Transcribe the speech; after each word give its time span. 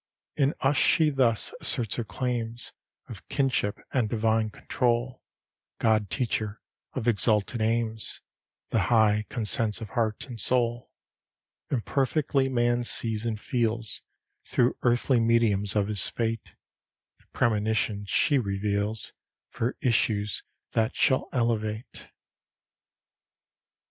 In 0.35 0.55
us 0.61 0.77
she 0.77 1.11
thus 1.11 1.53
asserts 1.61 1.97
her 1.97 2.03
claims 2.03 2.71
Of 3.07 3.27
kinship 3.29 3.77
and 3.93 4.09
divine 4.09 4.49
control; 4.49 5.21
God 5.77 6.09
teacher 6.09 6.59
of 6.93 7.07
exalted 7.07 7.61
aims, 7.61 8.19
The 8.69 8.79
high 8.89 9.25
consents 9.29 9.79
of 9.79 9.89
heart 9.89 10.25
and 10.25 10.39
soul: 10.41 10.89
Imperfectly 11.69 12.49
man 12.49 12.83
sees 12.83 13.27
and 13.27 13.39
feels, 13.39 14.01
Through 14.43 14.75
earthly 14.81 15.19
mediums 15.19 15.75
of 15.75 15.87
his 15.87 16.01
fate, 16.07 16.55
The 17.19 17.27
premonitions 17.31 18.09
she 18.09 18.39
reveals 18.39 19.13
For 19.51 19.77
issues 19.81 20.41
that 20.71 20.95
shall 20.95 21.29
elevate. 21.31 22.09